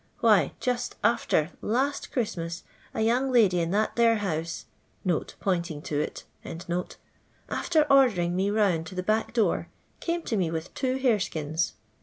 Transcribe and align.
Why, 0.19 0.53
just 0.59 0.95
arter 1.03 1.51
last 1.61 2.11
Christmas, 2.11 2.63
a 2.91 3.01
young 3.01 3.31
hdj 3.31 3.53
In 3.53 3.69
that 3.69 3.95
there 3.95 4.15
house 4.15 4.65
(pointing 5.39 5.83
to 5.83 5.99
it), 5.99 6.23
after 6.43 7.83
araaring 7.83 8.31
me 8.31 8.49
round 8.49 8.87
to 8.87 8.95
the 8.95 9.03
back 9.03 9.31
door, 9.31 9.67
came 9.99 10.23
to 10.23 10.35
bm 10.37 10.51
with 10.53 10.73
two 10.73 10.97
harebkins. 10.97 11.73